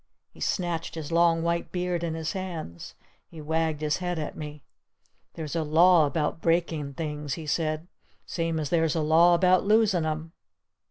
[0.31, 2.95] He snatched his long white beard in his hands.
[3.29, 4.63] He wagged his head at me.
[5.35, 7.87] "There's a law about breakin' things," he said,
[8.25, 10.31] "same as there's a law about losin' them!